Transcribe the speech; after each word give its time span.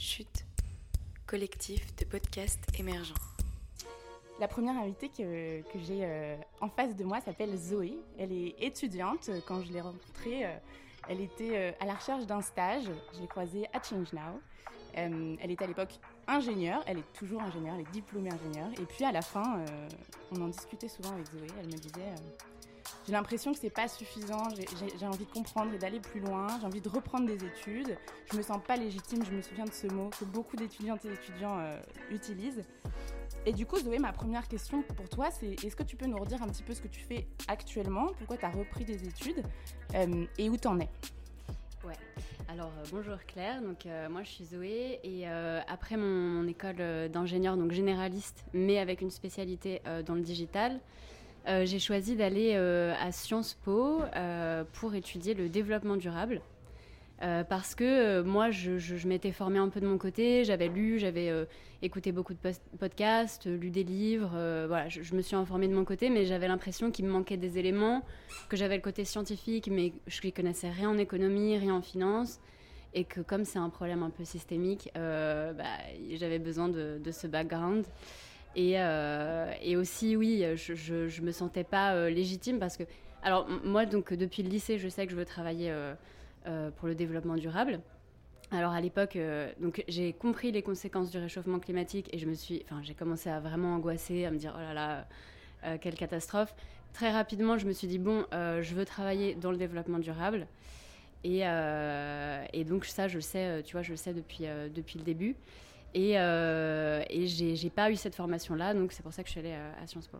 Chute, 0.00 0.46
collectif 1.26 1.94
de 1.96 2.06
podcasts 2.06 2.64
émergents. 2.78 3.12
La 4.40 4.48
première 4.48 4.78
invitée 4.78 5.10
que, 5.10 5.62
j'ai 5.74 6.00
euh, 6.04 6.36
en 6.62 6.70
face 6.70 6.96
de 6.96 7.04
moi 7.04 7.20
s'appelle 7.20 7.54
Zoé. 7.54 7.98
Elle 8.18 8.32
est 8.32 8.54
étudiante. 8.60 9.28
Quand 9.46 9.60
je 9.60 9.70
l'ai 9.70 9.82
rencontrée, 9.82 10.46
euh, 10.46 10.56
elle 11.06 11.20
était 11.20 11.50
euh, 11.52 11.72
à 11.80 11.84
la 11.84 11.92
recherche 11.92 12.24
d'un 12.24 12.40
stage. 12.40 12.84
Je 13.12 13.20
l'ai 13.20 13.26
croisée 13.26 13.66
à 13.74 13.82
Change 13.82 14.10
Now. 14.14 14.40
elle 14.94 15.50
était 15.50 15.64
à 15.64 15.68
l'époque 15.68 15.98
ingénieure. 16.26 16.82
Elle 16.86 17.00
est 17.00 17.12
toujours 17.12 17.42
ingénieure. 17.42 17.74
Elle 17.74 17.82
est 17.82 17.92
diplômée 17.92 18.30
ingénieure. 18.32 18.70
Et 18.80 18.86
puis 18.86 19.04
à 19.04 19.12
la 19.12 19.20
fin, 19.20 19.62
on 20.32 20.40
en 20.40 20.48
discutait 20.48 20.88
souvent 20.88 21.12
avec 21.12 21.26
Zoé. 21.26 21.46
Elle 21.60 21.66
me 21.66 21.76
disait 21.76 22.14
j'ai 23.06 23.12
l'impression 23.12 23.52
que 23.52 23.58
c'est 23.58 23.70
pas 23.70 23.88
suffisant, 23.88 24.48
j'ai 24.98 25.06
envie 25.06 25.24
de 25.24 25.30
comprendre 25.30 25.72
et 25.74 25.78
d'aller 25.78 26.00
plus 26.00 26.20
loin, 26.20 26.46
j'ai 26.60 26.66
envie 26.66 26.80
de 26.80 26.88
reprendre 26.88 27.26
des 27.26 27.44
études, 27.44 27.96
je 28.30 28.36
me 28.36 28.42
sens 28.42 28.60
pas 28.66 28.76
légitime, 28.76 29.24
je 29.24 29.32
me 29.32 29.42
souviens 29.42 29.64
de 29.64 29.72
ce 29.72 29.86
mot 29.86 30.10
que 30.18 30.24
beaucoup 30.24 30.56
d'étudiantes 30.56 31.04
et 31.04 31.12
étudiants 31.12 31.58
euh, 31.58 31.80
utilisent. 32.10 32.62
Et 33.46 33.52
du 33.52 33.66
coup, 33.66 33.78
Zoé, 33.78 33.98
ma 33.98 34.12
première 34.12 34.46
question 34.46 34.82
pour 34.82 35.08
toi, 35.08 35.30
c'est 35.30 35.64
est-ce 35.64 35.74
que 35.74 35.82
tu 35.82 35.96
peux 35.96 36.06
nous 36.06 36.18
redire 36.18 36.42
un 36.42 36.48
petit 36.48 36.62
peu 36.62 36.74
ce 36.74 36.82
que 36.82 36.88
tu 36.88 37.00
fais 37.00 37.26
actuellement, 37.48 38.08
pourquoi 38.18 38.36
tu 38.36 38.44
as 38.44 38.50
repris 38.50 38.84
des 38.84 39.02
études? 39.04 39.42
Euh, 39.94 40.26
et 40.38 40.50
où 40.50 40.56
tu 40.56 40.68
en 40.68 40.78
es? 40.78 40.88
Ouais. 41.84 41.96
Alors 42.48 42.70
euh, 42.78 42.84
bonjour 42.92 43.16
Claire, 43.26 43.62
donc 43.62 43.86
moi 44.10 44.22
je 44.22 44.28
suis 44.28 44.44
Zoé 44.44 45.00
et 45.02 45.26
après 45.26 45.96
mon, 45.96 46.04
mon 46.04 46.46
école 46.46 47.08
d'ingénieur 47.08 47.56
donc 47.56 47.72
généraliste 47.72 48.44
mais 48.52 48.78
avec 48.78 49.00
une 49.00 49.10
spécialité 49.10 49.80
dans 50.04 50.14
le 50.14 50.20
digital, 50.20 50.78
euh, 51.48 51.64
j'ai 51.64 51.78
choisi 51.78 52.16
d'aller 52.16 52.52
euh, 52.54 52.94
à 53.00 53.12
Sciences 53.12 53.54
Po 53.64 54.02
euh, 54.14 54.64
pour 54.74 54.94
étudier 54.94 55.34
le 55.34 55.48
développement 55.48 55.96
durable. 55.96 56.40
parce 57.48 57.74
que 57.74 58.22
moi, 58.22 58.50
je, 58.50 59.06
m'étais 59.06 59.32
formée 59.32 59.58
un 59.58 59.68
peu 59.68 59.80
de 59.80 59.86
mon 59.86 59.98
côté, 59.98 60.42
j'avais 60.44 60.68
lu, 60.68 60.98
j'avais 60.98 61.30
écouté 61.82 62.12
beaucoup 62.12 62.32
de 62.32 62.38
podcasts, 62.78 63.44
lu 63.44 63.68
des 63.68 63.84
livres, 63.84 64.30
voilà, 64.68 64.88
je, 64.88 65.14
me 65.14 65.20
suis 65.20 65.36
informée 65.36 65.68
de 65.68 65.74
mon 65.74 65.84
côté, 65.84 66.08
mais 66.08 66.24
j'avais 66.24 66.48
l'impression 66.48 66.90
qu'il 66.90 67.04
me 67.04 67.10
manquait 67.10 67.36
des 67.36 67.58
éléments, 67.58 68.02
que 68.48 68.56
j'avais 68.56 68.76
le 68.76 68.82
côté 68.82 69.04
scientifique, 69.04 69.68
mais 69.70 69.92
je 70.06 70.18
ne 70.24 70.30
connaissais 70.30 70.70
rien 70.70 70.88
en 70.88 70.96
économie, 70.96 71.58
rien 71.58 71.74
en 71.74 71.82
finance, 71.82 72.40
et 72.94 73.04
que 73.04 73.20
comme 73.20 73.44
c'est 73.44 73.58
un 73.58 73.68
problème 73.68 74.02
un 74.02 74.10
peu 74.10 74.24
systémique, 74.24 74.88
bah, 74.94 75.76
j'avais 76.14 76.38
besoin 76.38 76.68
de, 76.70 76.98
de, 77.04 77.10
ce 77.12 77.26
background. 77.26 77.84
Et, 78.56 78.74
euh, 78.76 79.52
et 79.62 79.76
aussi, 79.76 80.16
oui, 80.16 80.44
je, 80.56 80.74
je, 80.74 81.22
me 81.22 81.30
sentais 81.30 81.64
pas 81.64 81.94
euh, 81.94 82.10
légitime 82.10 82.58
parce 82.58 82.76
que, 82.76 82.82
alors 83.22 83.48
moi, 83.64 83.86
donc 83.86 84.12
depuis 84.12 84.42
le 84.42 84.48
lycée, 84.48 84.78
je 84.78 84.88
sais 84.88 85.06
que 85.06 85.12
je 85.12 85.16
veux 85.16 85.24
travailler 85.24 85.70
euh, 85.70 86.70
pour 86.76 86.88
le 86.88 86.94
développement 86.94 87.36
durable. 87.36 87.80
Alors 88.50 88.72
à 88.72 88.80
l'époque, 88.80 89.16
j'ai 89.86 90.12
compris 90.12 90.50
les 90.50 90.62
conséquences 90.62 91.12
du 91.12 91.18
réchauffement 91.18 91.60
climatique 91.60 92.08
et 92.12 92.18
je 92.18 92.26
me 92.26 92.34
suis, 92.34 92.64
enfin, 92.64 92.80
j'ai 92.82 92.94
commencé 92.94 93.30
à 93.30 93.38
vraiment 93.38 93.76
angoisser, 93.76 94.24
à 94.24 94.32
me 94.32 94.38
dire 94.38 94.52
oh 94.56 94.60
là 94.60 94.74
là, 95.62 95.78
quelle 95.78 95.94
catastrophe. 95.94 96.52
Très 96.92 97.12
rapidement, 97.12 97.58
je 97.58 97.66
me 97.68 97.72
suis 97.72 97.86
dit 97.86 98.00
bon, 98.00 98.26
je 98.32 98.74
veux 98.74 98.84
travailler 98.84 99.36
dans 99.36 99.52
le 99.52 99.56
développement 99.56 100.00
durable. 100.00 100.48
Et, 101.22 101.42
et, 102.52 102.64
donc 102.64 102.86
ça, 102.86 103.06
je 103.06 103.14
le 103.14 103.20
sais, 103.20 103.62
tu 103.62 103.74
vois, 103.74 103.82
je 103.82 103.92
le 103.92 103.96
sais 103.96 104.14
depuis, 104.14 104.46
depuis 104.74 104.98
le 104.98 105.04
début. 105.04 105.36
Et, 105.94 106.18
euh, 106.18 107.02
et 107.10 107.26
j'ai 107.26 107.70
pas 107.70 107.90
eu 107.90 107.96
cette 107.96 108.14
formation-là, 108.14 108.74
donc 108.74 108.92
c'est 108.92 109.02
pour 109.02 109.12
ça 109.12 109.22
que 109.22 109.28
je 109.28 109.32
suis 109.32 109.40
allée 109.40 109.54
à, 109.54 109.86
Sciences 109.86 110.06
Po. 110.06 110.18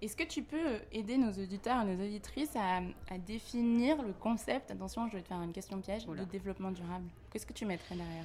Est-ce 0.00 0.16
que 0.16 0.24
tu 0.24 0.42
peux 0.42 0.78
aider 0.92 1.16
nos 1.16 1.32
auditeurs 1.32 1.82
et 1.82 1.84
nos 1.84 2.04
auditrices 2.04 2.54
à, 2.54 2.82
à, 3.12 3.18
définir 3.18 4.00
le 4.02 4.12
concept, 4.12 4.70
attention, 4.70 5.08
je 5.08 5.16
vais 5.16 5.22
te 5.22 5.28
faire 5.28 5.42
une 5.42 5.52
question 5.52 5.80
piège, 5.80 6.06
de 6.06 6.24
développement 6.24 6.70
durable 6.70 7.06
Qu'est-ce 7.32 7.46
que 7.46 7.52
tu 7.52 7.64
mettrais 7.64 7.96
derrière? 7.96 8.24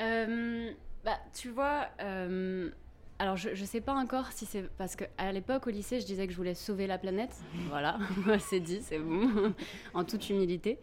Euh, 0.00 0.72
bah, 1.04 1.18
Tu 1.32 1.50
vois, 1.50 1.88
euh, 2.00 2.70
alors 3.18 3.36
je, 3.36 3.54
je 3.54 3.64
sais 3.64 3.80
pas 3.80 3.94
encore 3.94 4.32
si 4.32 4.46
c'est 4.46 4.68
parce 4.78 4.96
qu'à 4.96 5.32
l'époque 5.32 5.66
au 5.66 5.70
lycée, 5.70 6.00
je 6.00 6.06
disais 6.06 6.26
que 6.26 6.32
je 6.32 6.36
voulais 6.38 6.54
sauver 6.54 6.86
la 6.86 6.98
planète. 6.98 7.36
voilà, 7.68 7.98
c'est 8.40 8.60
dit, 8.60 8.80
c'est 8.82 8.98
bon, 8.98 9.54
en 9.94 10.02
toute 10.02 10.28
humilité. 10.28 10.78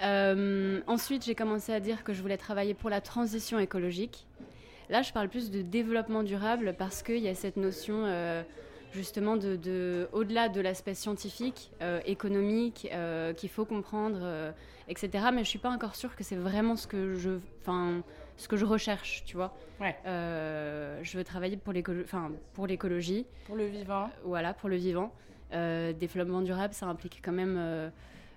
ensuite, 0.00 1.24
j'ai 1.24 1.34
commencé 1.34 1.72
à 1.72 1.80
dire 1.80 2.04
que 2.04 2.14
je 2.14 2.22
voulais 2.22 2.38
travailler 2.38 2.74
pour 2.74 2.90
la 2.90 3.00
transition 3.00 3.58
écologique. 3.58 4.27
Là, 4.90 5.02
je 5.02 5.12
parle 5.12 5.28
plus 5.28 5.50
de 5.50 5.60
développement 5.62 6.22
durable 6.22 6.74
parce 6.78 7.02
qu'il 7.02 7.18
y 7.18 7.28
a 7.28 7.34
cette 7.34 7.56
notion 7.56 8.04
euh, 8.06 8.42
justement 8.92 9.36
de, 9.36 10.08
au-delà 10.12 10.48
de 10.48 10.60
l'aspect 10.62 10.94
scientifique, 10.94 11.70
euh, 11.82 12.00
économique, 12.06 12.88
euh, 12.92 13.34
qu'il 13.34 13.50
faut 13.50 13.66
comprendre, 13.66 14.52
etc. 14.88 15.26
Mais 15.32 15.44
je 15.44 15.48
suis 15.48 15.58
pas 15.58 15.70
encore 15.70 15.94
sûre 15.94 16.16
que 16.16 16.24
c'est 16.24 16.36
vraiment 16.36 16.76
ce 16.76 16.86
que 16.86 17.14
je, 17.14 17.32
enfin, 17.60 18.02
ce 18.38 18.48
que 18.48 18.56
je 18.56 18.64
recherche, 18.64 19.24
tu 19.26 19.36
vois. 19.36 19.54
Ouais. 19.78 19.94
je 20.04 21.18
veux 21.18 21.24
travailler 21.24 21.58
pour 21.58 21.74
enfin, 22.02 22.32
pour 22.54 22.66
l'écologie. 22.66 23.26
Pour 23.46 23.56
le 23.56 23.66
vivant. 23.66 24.10
Voilà, 24.24 24.54
pour 24.54 24.70
le 24.70 24.76
vivant. 24.76 25.12
développement 25.52 26.40
durable, 26.40 26.72
ça 26.72 26.86
implique 26.86 27.20
quand 27.22 27.32
même 27.32 27.90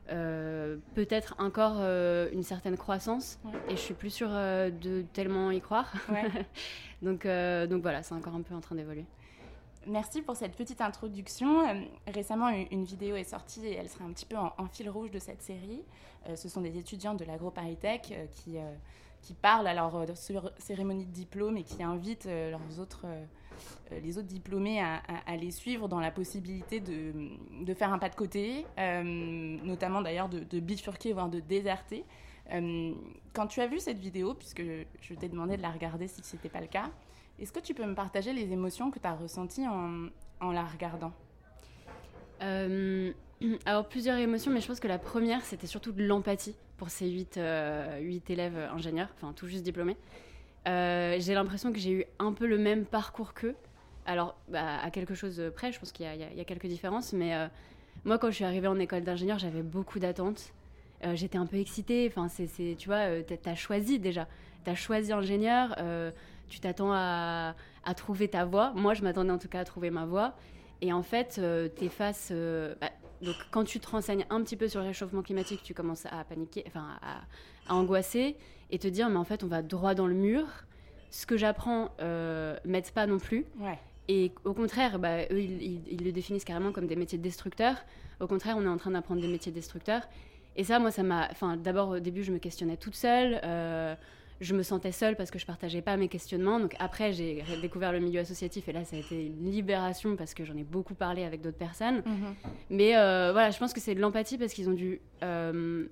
euh, 0.10 0.78
peut-être 0.94 1.36
encore 1.38 1.78
euh, 1.78 2.30
une 2.34 2.44
certaine 2.44 2.76
croissance 2.76 3.40
et 3.70 3.72
je 3.72 3.82
suis 3.82 3.94
plus 3.94 4.10
sûre 4.10 4.32
euh, 4.32 4.70
de 4.70 5.04
tellement 5.14 5.52
y 5.52 5.62
croire. 5.62 5.94
donc, 7.02 7.26
donc 7.26 7.82
voilà, 7.82 8.04
c'est 8.04 8.16
encore 8.16 8.36
un 8.36 8.42
peu 8.42 8.54
en 8.54 8.62
train 8.62 8.76
d'évoluer. 8.76 9.06
Merci 9.88 10.22
pour 10.22 10.36
cette 10.36 10.56
petite 10.56 10.82
introduction. 10.82 11.64
récemment, 12.08 12.50
une 12.50 12.84
vidéo 12.84 13.16
est 13.16 13.24
sortie 13.24 13.66
et 13.66 13.76
elle 13.76 13.90
sera 13.90 14.06
un 14.06 14.12
petit 14.12 14.28
peu 14.28 14.38
en, 14.38 14.68
fil 14.68 14.90
rouge 14.90 15.10
de 15.10 15.18
cette 15.18 15.42
série. 15.42 15.82
ce 16.36 16.50
sont 16.50 16.62
des 16.62 16.78
étudiants 16.78 17.16
de 17.16 17.26
l'AgroParisTech 17.26 18.14
qui, 18.32 18.58
qui 19.24 19.34
parlent 19.34 19.66
alors 19.66 20.06
sur 20.14 20.52
cérémonie 20.60 21.08
de 21.08 21.12
diplôme 21.12 21.58
et 21.58 21.64
qui 21.64 21.82
invitent 21.82 22.28
leurs 22.28 22.80
autres 22.80 23.08
les 23.92 24.18
autres 24.18 24.28
diplômés 24.28 24.82
à, 24.82 25.02
les 25.38 25.52
suivre 25.52 25.88
dans 25.88 26.00
la 26.00 26.12
possibilité 26.12 26.80
de, 26.80 27.14
de 27.64 27.74
faire 27.74 27.92
un 27.94 28.00
pas 28.00 28.10
de 28.10 28.16
côté, 28.16 28.66
euh, 28.80 29.04
notamment 29.04 30.02
d'ailleurs 30.02 30.30
de, 30.30 30.60
bifurquer, 30.60 31.14
voire 31.14 31.30
de 31.30 31.40
déserter. 31.40 32.06
Euh, 32.54 32.94
quand 33.34 33.48
tu 33.48 33.62
as 33.62 33.68
vu 33.68 33.80
cette 33.80 34.00
vidéo, 34.00 34.34
puisque 34.34 34.62
je, 35.02 35.14
t'ai 35.14 35.30
demandé 35.30 35.58
de 35.58 35.62
la 35.62 35.72
regarder 35.72 36.08
si 36.08 36.22
ce 36.24 36.36
n'était 36.36 36.50
pas 36.50 36.62
le 36.62 36.68
cas, 36.68 36.90
est-ce 37.40 37.52
que 37.52 37.60
tu 37.60 37.74
peux 37.74 37.86
me 37.86 37.96
partager 37.96 38.34
les 38.34 38.52
émotions 38.52 38.92
que 38.92 39.00
tu 39.00 39.08
as 39.08 39.16
ressenties 39.16 39.68
en, 39.68 40.08
en 40.40 40.52
la 40.52 40.64
regardant? 40.64 41.14
Alors 43.66 43.88
plusieurs 43.88 44.18
émotions, 44.18 44.52
mais 44.52 44.62
je 44.62 44.68
pense 44.68 44.80
que 44.80 44.88
la 44.88 45.00
première, 45.00 45.42
c'était 45.44 45.68
surtout 45.68 45.92
de 45.92 46.04
l'empathie 46.04 46.56
pour 46.78 46.90
ces 46.90 47.10
huit, 47.10 47.40
huit 48.00 48.30
élèves 48.30 48.58
ingénieurs, 48.74 49.10
enfin 49.16 49.34
tout 49.34 49.48
juste 49.48 49.64
diplômés. 49.64 49.98
Euh, 50.68 51.18
j'ai 51.20 51.34
l'impression 51.34 51.72
que 51.72 51.80
j'ai 51.80 51.92
eu 51.92 52.06
un 52.20 52.34
peu 52.34 52.46
le 52.46 52.58
même 52.58 52.86
parcours 52.86 53.34
qu'eux. 53.34 53.56
Alors, 54.06 54.36
bah, 54.48 54.80
à 54.82 54.92
quelque 54.92 55.16
chose 55.16 55.42
près, 55.56 55.72
je 55.72 55.80
pense 55.80 55.92
qu'il 55.92 56.06
y, 56.06 56.42
a 56.42 56.46
quelques 56.46 56.68
différences, 56.68 57.14
mais 57.14 57.36
euh, 57.36 57.48
moi, 58.04 58.18
quand 58.18 58.30
je 58.30 58.36
suis 58.36 58.46
arrivée 58.46 58.68
en 58.68 58.80
école 58.80 59.04
d'ingénieur, 59.04 59.40
j'avais 59.40 59.62
beaucoup 59.62 60.00
d'attentes. 60.00 60.54
Euh, 61.04 61.16
j'étais 61.16 61.38
un 61.38 61.46
peu 61.46 61.58
excitée. 61.58 62.12
Enfin, 62.12 62.28
c'est, 62.28 62.76
tu 62.78 62.88
vois, 62.88 63.22
tu 63.24 63.50
as 63.50 63.56
choisi 63.56 64.00
déjà. 64.00 64.28
Tu 64.64 64.70
as 64.70 64.76
choisi 64.76 65.12
ingénieur, 65.12 65.76
tu 66.48 66.60
t'attends 66.60 66.92
à, 66.94 67.56
trouver 67.96 68.28
ta 68.28 68.46
voie. 68.46 68.74
Moi, 68.76 68.94
je 68.94 69.02
m'attendais 69.04 69.32
en 69.32 69.40
tout 69.40 69.48
cas 69.48 69.62
à 69.62 69.66
trouver 69.66 69.90
ma 69.90 70.06
voie. 70.06 70.36
Et 70.82 70.94
en 70.94 71.04
fait, 71.04 71.42
tu 71.76 71.86
es 71.86 71.90
face. 71.90 72.32
Bah, 72.80 72.90
donc, 73.22 73.36
quand 73.52 73.64
tu 73.64 73.80
te 73.80 73.88
renseignes 73.88 74.26
un 74.30 74.42
petit 74.42 74.58
peu 74.58 74.68
sur 74.68 74.82
le 74.82 74.88
réchauffement 74.88 75.22
climatique, 75.22 75.62
tu 75.64 75.74
commences 75.74 76.08
à 76.08 76.24
paniquer, 76.24 76.64
enfin, 76.68 76.98
à, 77.02 77.74
angoisser 77.74 78.36
et 78.72 78.80
te 78.80 78.88
dire, 78.88 79.10
mais 79.10 79.18
en 79.18 79.24
fait, 79.24 79.44
on 79.44 79.48
va 79.48 79.62
droit 79.62 79.94
dans 79.94 80.08
le 80.08 80.14
mur. 80.14 80.46
Ce 81.10 81.26
que 81.26 81.38
j'apprends 81.38 81.90
euh, 82.00 82.56
m'aide 82.66 82.90
pas 82.92 83.06
non 83.06 83.20
plus. 83.20 83.46
Et 84.08 84.32
au 84.46 84.54
contraire, 84.54 84.98
bah, 84.98 85.24
eux, 85.32 85.40
ils, 85.40 86.04
le 86.04 86.12
définissent 86.12 86.44
carrément 86.44 86.72
comme 86.72 86.88
des 86.88 86.96
métiers 86.96 87.18
destructeurs. 87.18 87.78
Au 88.20 88.28
contraire, 88.28 88.56
on 88.58 88.64
est 88.64 88.70
en 88.70 88.78
train 88.78 88.92
d'apprendre 88.92 89.22
des 89.22 89.28
métiers 89.28 89.52
destructeurs. 89.52 90.04
Et 90.56 90.64
ça, 90.64 90.80
moi, 90.80 90.92
ça 90.92 91.04
m'a. 91.04 91.30
Enfin, 91.32 91.56
d'abord, 91.58 91.90
au 91.90 92.00
début, 92.00 92.24
je 92.24 92.32
me 92.32 92.40
questionnais 92.40 92.78
toute 92.78 92.96
seule. 92.96 93.40
Euh, 93.44 93.96
je 94.42 94.56
me 94.56 94.64
sentais 94.64 94.92
seule 94.92 95.16
parce 95.16 95.30
que 95.30 95.38
je 95.38 95.46
partageais 95.46 95.84
pas 95.84 95.96
mes 95.98 96.08
questionnements. 96.08 96.60
Donc 96.60 96.76
après, 96.80 97.14
j'ai 97.14 97.44
découvert 97.62 97.92
le 97.92 98.00
milieu 98.00 98.20
associatif 98.20 98.68
et 98.68 98.74
là, 98.74 98.84
ça 98.84 98.96
a 98.96 99.00
été 99.00 99.28
une 99.28 99.52
libération 99.52 100.16
parce 100.16 100.34
que 100.34 100.44
j'en 100.44 100.58
ai 100.58 100.64
beaucoup 100.64 100.96
parlé 100.96 101.24
avec 101.24 101.42
d'autres 101.42 101.60
personnes. 101.60 101.98
Mhm. 101.98 102.36
Mais 102.72 102.98
euh, 102.98 103.30
voilà, 103.32 103.52
je 103.52 103.60
pense 103.60 103.72
que 103.72 103.80
c'est 103.80 103.94
de 103.94 104.02
l'empathie 104.02 104.40
parce 104.40 104.54
qu'ils 104.54 104.68
ont 104.68 104.74
dû, 104.74 105.00
euh, 105.24 105.86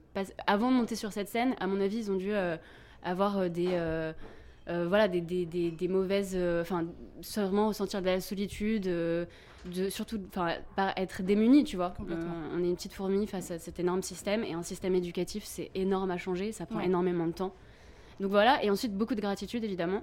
avant 0.47 0.71
de 0.71 0.77
monter 0.77 0.95
sur 0.95 1.13
cette 1.13 1.29
scène, 1.29 1.53
à 1.59 1.67
mon 1.67 1.79
avis, 1.79 1.97
ils 1.97 2.11
ont 2.11 2.17
dû 2.17 2.33
euh, 2.33 2.57
avoir 3.03 3.51
des, 3.51 3.69
voilà, 4.67 5.07
des, 5.07 5.21
des, 5.21 5.45
des, 5.45 5.87
mauvaises, 5.87 6.35
enfin, 6.61 6.87
sûrement 7.21 7.67
ressentir 7.67 8.01
de 8.01 8.07
la 8.07 8.19
solitude. 8.19 8.83
de, 8.83 9.27
surtout 9.89 10.21
enfin 10.29 10.53
être 10.95 11.21
démunis 11.21 11.65
tu 11.65 11.75
vois 11.75 11.93
on 12.55 12.63
est 12.63 12.69
une 12.69 12.75
petite 12.75 12.93
fourmi 12.93 13.27
face 13.27 13.51
à 13.51 13.59
cet 13.59 13.77
énorme 13.77 14.01
système 14.01 14.41
et 14.45 14.53
un 14.53 14.63
système 14.63 14.95
éducatif 14.95 15.43
c'est 15.43 15.69
énorme 15.75 16.11
à 16.11 16.17
changer 16.17 16.53
ça 16.53 16.65
prend 16.65 16.79
énormément 16.79 17.27
de 17.27 17.33
temps 17.33 17.53
donc 18.19 18.31
voilà, 18.31 18.63
et 18.63 18.69
ensuite 18.69 18.93
beaucoup 18.93 19.15
de 19.15 19.21
gratitude 19.21 19.63
évidemment. 19.63 20.01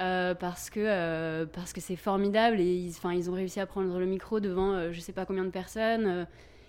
Euh, 0.00 0.34
parce 0.34 0.70
que 0.70 0.80
euh, 0.80 1.44
parce 1.44 1.74
que 1.74 1.80
c'est 1.82 1.96
formidable 1.96 2.58
et 2.58 2.74
ils, 2.74 2.94
ils 3.12 3.30
ont 3.30 3.34
réussi 3.34 3.60
à 3.60 3.66
prendre 3.66 3.98
le 3.98 4.06
micro 4.06 4.40
devant 4.40 4.72
euh, 4.72 4.92
je 4.92 5.00
sais 5.00 5.12
pas 5.12 5.26
combien 5.26 5.44
de 5.44 5.50
personnes 5.50 6.26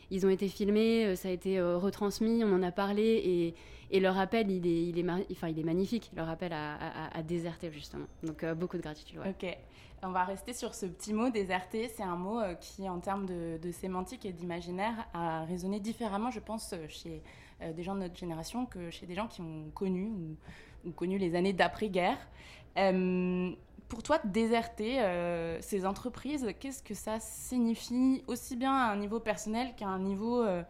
ils 0.09 0.25
ont 0.25 0.29
été 0.29 0.49
filmés, 0.49 1.15
ça 1.15 1.29
a 1.29 1.31
été 1.31 1.61
retransmis, 1.61 2.43
on 2.43 2.53
en 2.53 2.61
a 2.63 2.71
parlé 2.73 3.55
et, 3.89 3.99
leur 4.01 4.19
appel, 4.19 4.51
il 4.51 4.67
est, 4.67 4.83
il 4.87 4.99
est, 4.99 5.09
enfin, 5.31 5.47
il 5.47 5.57
est 5.57 5.63
magnifique, 5.63 6.11
leur 6.17 6.29
appel 6.29 6.51
à, 6.51 6.75
à, 7.13 7.23
déserter 7.23 7.71
justement. 7.71 8.07
Donc 8.21 8.43
beaucoup 8.55 8.75
de 8.75 8.81
gratitude. 8.81 9.19
Ok. 9.25 9.57
On 10.03 10.09
va 10.09 10.25
rester 10.25 10.51
sur 10.51 10.75
ce 10.75 10.85
petit 10.85 11.13
mot 11.13 11.29
déserté. 11.29 11.87
C'est 11.87 12.03
un 12.03 12.17
mot 12.17 12.41
qui, 12.59 12.89
en 12.89 12.99
termes 12.99 13.25
de 13.25 13.71
sémantique 13.71 14.25
et 14.25 14.33
d'imaginaire, 14.33 15.07
a 15.13 15.45
résonné 15.45 15.79
différemment, 15.79 16.29
je 16.29 16.41
pense, 16.41 16.75
chez 16.89 17.21
des 17.75 17.83
gens 17.83 17.95
de 17.95 18.01
notre 18.01 18.17
génération 18.17 18.65
que 18.65 18.89
chez 18.89 19.05
des 19.05 19.15
gens 19.15 19.27
qui 19.27 19.41
ont 19.41 19.69
connu 19.73 20.07
ou, 20.07 20.35
ou 20.85 20.91
connu 20.91 21.17
les 21.17 21.35
années 21.35 21.53
d'après-guerre. 21.53 22.17
Euh, 22.77 23.51
pour 23.89 24.03
toi, 24.03 24.19
déserter 24.23 25.01
euh, 25.01 25.59
ces 25.59 25.85
entreprises, 25.85 26.47
qu'est-ce 26.61 26.81
que 26.81 26.93
ça 26.93 27.19
signifie 27.19 28.23
aussi 28.27 28.55
bien 28.55 28.73
à 28.73 28.89
un 28.89 28.95
niveau 28.95 29.19
personnel 29.19 29.73
qu'à 29.75 29.87
un 29.87 29.99
niveau 29.99 30.41
euh, 30.41 30.63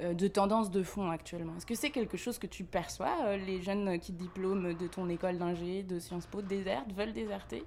de 0.00 0.26
tendance 0.26 0.70
de 0.70 0.82
fond 0.82 1.10
actuellement? 1.10 1.52
Est-ce 1.58 1.66
que 1.66 1.74
c'est 1.74 1.90
quelque 1.90 2.16
chose 2.16 2.38
que 2.38 2.46
tu 2.46 2.64
perçois 2.64 3.36
Les 3.36 3.60
jeunes 3.60 3.98
qui 3.98 4.12
diplôment 4.12 4.72
de 4.72 4.86
ton 4.86 5.10
école 5.10 5.36
d'ingé, 5.36 5.82
de 5.82 5.98
Sciences 5.98 6.26
Po, 6.26 6.40
désertent, 6.40 6.92
veulent 6.92 7.12
déserter? 7.12 7.62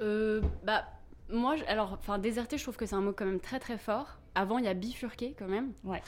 Bah, 0.00 0.84
Moi, 1.30 1.54
alors, 1.66 1.92
enfin, 1.94 2.18
déserter, 2.18 2.58
je 2.58 2.64
trouve 2.64 2.76
que 2.76 2.84
c'est 2.84 2.96
un 2.96 3.00
mot 3.00 3.14
quand 3.16 3.24
même 3.24 3.40
très 3.40 3.58
très 3.58 3.78
fort. 3.78 4.18
Avant, 4.34 4.58
il 4.58 4.66
y 4.66 4.68
a 4.68 4.74
bifurquer 4.74 5.34
quand 5.38 5.48
même. 5.48 5.72
Ouais. 5.84 6.02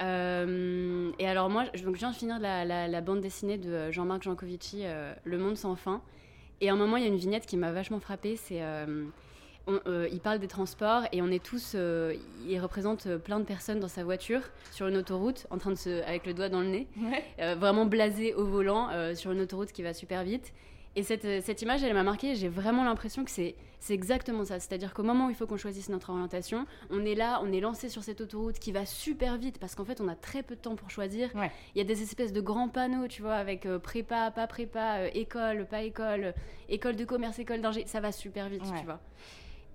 Euh, 0.00 1.12
et 1.18 1.26
alors 1.26 1.50
moi, 1.50 1.64
donc 1.64 1.94
je 1.94 1.98
viens 1.98 2.10
de 2.10 2.16
finir 2.16 2.38
la, 2.38 3.00
bande 3.00 3.20
dessinée 3.20 3.58
de 3.58 3.90
Jean-Marc 3.90 4.22
Jancovici, 4.22 4.82
euh, 4.84 5.14
Le 5.24 5.38
Monde 5.38 5.56
sans 5.56 5.76
fin. 5.76 6.02
Et 6.60 6.68
à 6.68 6.72
un 6.72 6.76
moment, 6.76 6.96
il 6.96 7.02
y 7.02 7.06
a 7.06 7.08
une 7.08 7.16
vignette 7.16 7.46
qui 7.46 7.56
m'a 7.56 7.72
vachement 7.72 8.00
frappée. 8.00 8.36
C'est, 8.36 8.62
euh, 8.62 9.06
il 9.66 10.20
parle 10.20 10.38
des 10.38 10.48
transports 10.48 11.02
et 11.12 11.22
on 11.22 11.28
est 11.28 11.42
tous, 11.42 11.74
il 12.46 12.60
représente 12.60 13.16
plein 13.16 13.40
de 13.40 13.44
personnes 13.44 13.80
dans 13.80 13.88
sa 13.88 14.04
voiture 14.04 14.42
sur 14.70 14.86
une 14.86 14.96
autoroute, 14.96 15.46
en 15.50 15.58
train 15.58 15.70
de 15.70 15.76
se, 15.76 16.02
avec 16.04 16.26
le 16.26 16.34
doigt 16.34 16.48
dans 16.48 16.60
le 16.60 16.68
nez, 16.68 16.86
vraiment 17.56 17.86
blasé 17.86 18.34
au 18.34 18.44
volant 18.44 18.88
sur 19.14 19.32
une 19.32 19.40
autoroute 19.40 19.72
qui 19.72 19.82
va 19.82 19.94
super 19.94 20.22
vite. 20.22 20.52
Et 20.96 21.02
cette, 21.02 21.42
cette 21.44 21.62
image, 21.62 21.82
elle 21.82 21.94
m'a 21.94 22.04
marquée. 22.04 22.34
J'ai 22.36 22.48
vraiment 22.48 22.84
l'impression 22.84 23.24
que 23.24 23.30
c'est 23.30 23.56
exactement 23.90 24.44
ça. 24.44 24.60
C'est-à-dire 24.60 24.94
qu'au 24.94 25.02
moment 25.02 25.26
où 25.26 25.30
il 25.30 25.36
faut 25.36 25.46
qu'on 25.46 25.56
choisisse 25.56 25.88
notre 25.88 26.10
orientation, 26.10 26.66
on 26.90 27.04
est 27.04 27.14
là, 27.14 27.40
on 27.42 27.52
est 27.52 27.60
lancé 27.60 27.88
sur 27.88 28.02
cette 28.04 28.20
autoroute 28.20 28.58
qui 28.58 28.72
va 28.72 28.86
super 28.86 29.36
vite 29.36 29.58
parce 29.58 29.74
qu'en 29.74 29.84
fait, 29.84 30.00
on 30.00 30.08
a 30.08 30.14
très 30.14 30.42
peu 30.42 30.54
de 30.54 30.60
temps 30.60 30.76
pour 30.76 30.90
choisir. 30.90 31.30
Il 31.74 31.78
y 31.78 31.80
a 31.80 31.84
des 31.84 32.02
espèces 32.02 32.32
de 32.32 32.40
grands 32.40 32.68
panneaux, 32.68 33.08
tu 33.08 33.22
vois, 33.22 33.34
avec 33.34 33.66
euh, 33.66 33.78
prépa, 33.78 34.30
pas 34.30 34.46
prépa, 34.46 34.98
euh, 34.98 35.10
école, 35.14 35.66
pas 35.66 35.82
école, 35.82 36.34
école 36.68 36.96
de 36.96 37.04
commerce, 37.04 37.38
école 37.38 37.60
d'ingé. 37.60 37.84
Ça 37.86 38.00
va 38.00 38.12
super 38.12 38.48
vite, 38.48 38.62
tu 38.62 38.84
vois. 38.84 39.00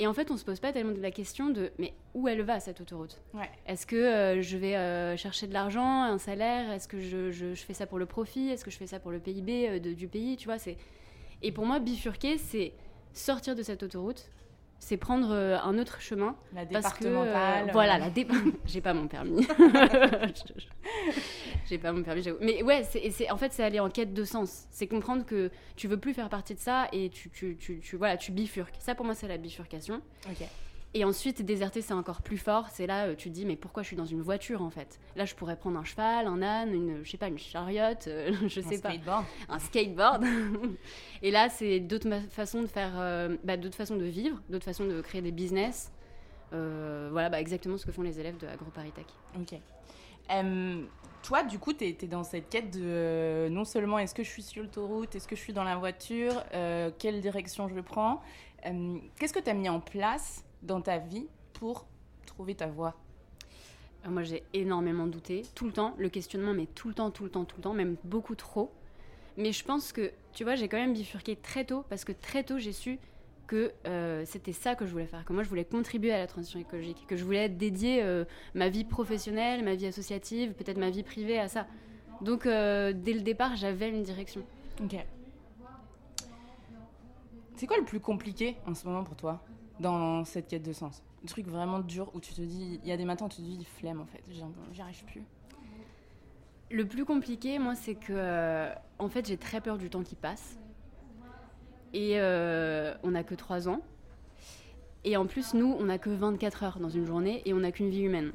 Et 0.01 0.07
en 0.07 0.13
fait, 0.13 0.31
on 0.31 0.37
se 0.37 0.45
pose 0.45 0.61
pas 0.61 0.71
tellement 0.71 0.93
de 0.93 1.01
la 1.01 1.11
question 1.11 1.49
de 1.49 1.71
mais 1.77 1.93
où 2.13 2.29
elle 2.29 2.41
va 2.41 2.61
cette 2.61 2.79
autoroute? 2.79 3.21
Est-ce 3.67 3.85
que 3.85 3.97
euh, 3.97 4.41
je 4.41 4.55
vais 4.55 5.17
chercher 5.17 5.45
de 5.45 5.53
l'argent, 5.53 6.03
un 6.03 6.17
salaire? 6.17 6.71
Est-ce 6.71 6.87
que 6.87 7.01
je, 7.01 7.31
je, 7.31 7.53
fais 7.55 7.73
ça 7.73 7.85
pour 7.85 7.99
le 7.99 8.05
profit? 8.05 8.49
Est-ce 8.49 8.63
que 8.63 8.71
je 8.71 8.77
fais 8.77 8.87
ça 8.87 8.99
pour 8.99 9.11
le 9.11 9.19
PIB 9.19 9.81
du 9.81 10.07
pays? 10.07 10.37
Tu 10.37 10.45
vois, 10.45 10.57
c'est 10.57 10.77
et 11.41 11.51
pour 11.51 11.65
moi, 11.65 11.79
bifurquer, 11.79 12.37
c'est 12.37 12.73
sortir 13.13 13.55
de 13.55 13.63
cette 13.63 13.83
autoroute, 13.83 14.29
c'est 14.79 14.97
prendre 14.97 15.31
euh, 15.31 15.57
un 15.59 15.77
autre 15.77 16.01
chemin. 16.01 16.35
La 16.53 16.65
départementale. 16.65 17.69
Euh, 17.69 17.71
voilà, 17.71 17.97
la 17.97 18.09
dé... 18.09 18.25
j'ai 18.65 18.81
pas 18.81 18.93
mon 18.93 19.07
permis. 19.07 19.45
j'ai 21.69 21.77
pas 21.77 21.91
mon 21.91 22.03
permis, 22.03 22.23
Mais 22.41 22.63
ouais, 22.63 22.83
c'est, 22.83 23.29
en 23.29 23.37
fait, 23.37 23.53
c'est 23.53 23.63
aller 23.63 23.79
en 23.79 23.89
quête 23.89 24.13
de 24.13 24.23
sens. 24.23 24.65
C'est 24.71 24.87
comprendre 24.87 25.25
que 25.25 25.51
tu 25.75 25.87
veux 25.87 25.97
plus 25.97 26.13
faire 26.13 26.29
partie 26.29 26.55
de 26.55 26.59
ça 26.59 26.87
et 26.93 27.09
tu, 27.09 27.29
tu, 27.29 27.57
tu, 27.57 27.79
tu 27.79 27.97
voilà, 27.97 28.17
tu 28.17 28.31
bifurques. 28.31 28.75
Ça, 28.79 28.95
pour 28.95 29.05
moi, 29.05 29.15
c'est 29.15 29.27
la 29.27 29.37
bifurcation. 29.37 30.01
Ok. 30.29 30.47
Et 30.95 31.05
ensuite, 31.05 31.43
déserter, 31.43 31.81
c'est 31.81 31.93
encore 31.93 32.23
plus 32.23 32.37
fort. 32.37 32.67
C'est 32.71 32.87
là, 32.87 33.07
euh, 33.07 33.15
tu 33.15 33.29
te 33.29 33.33
dis, 33.33 33.45
mais 33.45 33.55
pourquoi 33.55 33.83
je 33.83 33.87
suis 33.87 33.95
dans 33.95 34.05
une 34.05 34.21
voiture 34.21 34.63
en 34.63 34.71
fait? 34.71 34.99
Là, 35.15 35.25
je 35.25 35.35
pourrais 35.35 35.55
prendre 35.55 35.77
un 35.77 35.83
cheval, 35.83 36.25
un 36.25 36.41
âne, 36.41 36.73
une, 36.73 37.03
je 37.03 37.11
sais 37.11 37.17
pas, 37.17 37.27
une 37.27 37.37
chariote, 37.37 38.07
euh, 38.07 38.33
je 38.47 38.59
sais 38.61 38.79
pas, 38.79 38.89
skateboard. 38.89 39.25
un 39.49 39.59
skateboard. 39.59 40.25
et 41.21 41.29
là, 41.29 41.49
c'est 41.49 41.79
d'autres 41.79 42.09
façons 42.31 42.61
de 42.61 42.67
faire, 42.67 42.93
euh, 42.95 43.37
bah, 43.43 43.55
d'autres 43.55 43.75
façons 43.75 43.97
de 43.97 44.05
vivre, 44.05 44.41
d'autres 44.49 44.65
façons 44.65 44.85
de 44.85 45.01
créer 45.01 45.21
des 45.21 45.31
business. 45.31 45.91
voilà, 46.51 47.29
bah, 47.29 47.39
exactement 47.39 47.77
ce 47.77 47.85
que 47.85 47.91
font 47.91 48.01
les 48.01 48.19
élèves 48.19 48.37
de 48.37 48.47
AgroParisTech. 48.47 49.05
Ok. 49.39 49.59
toi, 51.21 51.43
du 51.43 51.59
coup, 51.59 51.73
tu 51.73 51.85
es, 51.85 51.93
dans 52.07 52.23
cette 52.23 52.49
quête 52.49 52.71
de 52.71 53.47
non 53.51 53.63
seulement 53.63 53.99
est-ce 53.99 54.15
que 54.15 54.23
je 54.23 54.29
suis 54.29 54.41
sur 54.41 54.63
l'autoroute, 54.63 55.13
est-ce 55.13 55.27
que 55.27 55.35
je 55.35 55.41
suis 55.41 55.53
dans 55.53 55.63
la 55.63 55.75
voiture, 55.75 56.43
quelle 56.97 57.21
direction 57.21 57.67
je 57.67 57.79
prends? 57.79 58.23
Qu'est-ce 58.63 59.33
que 59.33 59.39
tu 59.39 59.51
as 59.51 59.53
mis 59.53 59.69
en 59.69 59.79
place 59.79 60.43
dans 60.63 60.81
ta 60.81 60.97
vie 60.97 61.27
pour 61.53 61.85
trouver 62.25 62.55
ta 62.55 62.67
voie 62.67 62.95
euh, 64.05 64.09
Moi, 64.09 64.23
j'ai 64.23 64.43
énormément 64.53 65.07
douté, 65.07 65.43
tout 65.55 65.65
le 65.65 65.71
temps, 65.71 65.95
le 65.97 66.09
questionnement, 66.09 66.53
mais 66.53 66.65
tout 66.67 66.87
le 66.87 66.93
temps, 66.93 67.11
tout 67.11 67.23
le 67.23 67.29
temps, 67.29 67.45
tout 67.45 67.57
le 67.57 67.63
temps, 67.63 67.73
même 67.73 67.95
beaucoup 68.03 68.35
trop. 68.35 68.71
Mais 69.37 69.51
je 69.51 69.63
pense 69.63 69.91
que, 69.93 70.11
tu 70.33 70.43
vois, 70.43 70.55
j'ai 70.55 70.67
quand 70.67 70.77
même 70.77 70.93
bifurqué 70.93 71.35
très 71.35 71.65
tôt, 71.65 71.85
parce 71.89 72.03
que 72.05 72.11
très 72.11 72.43
tôt, 72.43 72.59
j'ai 72.59 72.73
su 72.73 72.99
que 73.47 73.71
euh, 73.87 74.23
c'était 74.25 74.53
ça 74.53 74.75
que 74.75 74.85
je 74.85 74.91
voulais 74.91 75.07
faire, 75.07 75.25
que 75.25 75.33
moi 75.33 75.41
je 75.41 75.49
voulais 75.49 75.65
contribuer 75.65 76.11
à 76.11 76.19
la 76.19 76.27
transition 76.27 76.59
écologique, 76.59 77.07
que 77.07 77.15
je 77.15 77.23
voulais 77.23 77.49
dédier 77.49 78.03
euh, 78.03 78.23
ma 78.53 78.69
vie 78.69 78.83
professionnelle, 78.83 79.63
ma 79.63 79.73
vie 79.73 79.87
associative, 79.87 80.53
peut-être 80.53 80.77
ma 80.77 80.91
vie 80.91 81.01
privée 81.01 81.39
à 81.39 81.47
ça. 81.47 81.65
Donc 82.21 82.43
dès 82.43 83.13
le 83.13 83.21
départ, 83.21 83.55
j'avais 83.55 83.89
une 83.89 84.03
direction. 84.03 84.43
Ok. 84.83 84.95
C'est 87.55 87.67
quoi 87.67 87.77
le 87.77 87.85
plus 87.85 87.99
compliqué 87.99 88.55
en 88.67 88.75
ce 88.75 88.87
moment 88.87 89.03
pour 89.03 89.15
toi? 89.15 89.43
Dans 89.79 90.25
cette 90.25 90.47
quête 90.47 90.63
de 90.63 90.73
sens. 90.73 91.03
Un 91.23 91.27
truc 91.27 91.47
vraiment 91.47 91.79
dur 91.79 92.11
où 92.13 92.19
tu 92.19 92.33
te 92.33 92.41
dis, 92.41 92.79
il 92.83 92.89
y 92.89 92.91
a 92.91 92.97
des 92.97 93.05
matins 93.05 93.25
où 93.25 93.29
tu 93.29 93.37
te 93.37 93.41
dis 93.41 93.65
flemme 93.65 94.01
en 94.01 94.05
fait, 94.05 94.23
j'y 94.71 94.81
arrive 94.81 95.03
plus. 95.05 95.23
Le 96.71 96.85
plus 96.85 97.03
compliqué, 97.03 97.57
moi, 97.57 97.73
c'est 97.73 97.95
que 97.95 98.13
euh, 98.13 98.71
en 98.99 99.09
fait, 99.09 99.27
j'ai 99.27 99.37
très 99.37 99.59
peur 99.59 99.77
du 99.77 99.89
temps 99.89 100.03
qui 100.03 100.15
passe. 100.15 100.59
Et 101.93 102.19
euh, 102.19 102.93
on 103.01 103.11
n'a 103.11 103.23
que 103.23 103.33
3 103.33 103.67
ans. 103.67 103.81
Et 105.03 105.17
en 105.17 105.25
plus, 105.25 105.55
nous, 105.55 105.75
on 105.79 105.85
n'a 105.85 105.97
que 105.97 106.11
24 106.11 106.63
heures 106.63 106.79
dans 106.79 106.89
une 106.89 107.07
journée 107.07 107.41
et 107.45 107.53
on 107.53 107.61
n'a 107.61 107.71
qu'une 107.71 107.89
vie 107.89 108.01
humaine. 108.01 108.33